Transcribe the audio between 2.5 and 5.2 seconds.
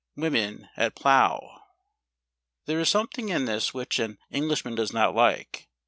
There is something in this which an English¬ man does not